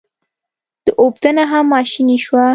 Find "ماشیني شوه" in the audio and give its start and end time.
1.73-2.43